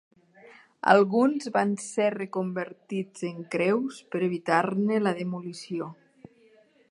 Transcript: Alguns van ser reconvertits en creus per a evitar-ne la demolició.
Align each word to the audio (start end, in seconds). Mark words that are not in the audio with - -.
Alguns 0.93 1.49
van 1.57 1.75
ser 1.83 2.07
reconvertits 2.15 3.27
en 3.29 3.45
creus 3.57 4.01
per 4.15 4.23
a 4.23 4.27
evitar-ne 4.31 4.99
la 5.09 5.17
demolició. 5.21 5.93